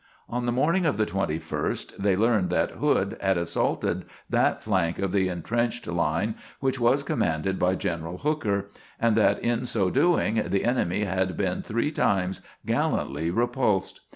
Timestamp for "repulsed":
13.29-14.01